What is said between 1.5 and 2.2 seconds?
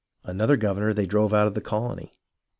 the colony.